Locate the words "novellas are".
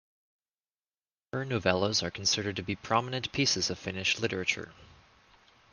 1.45-2.09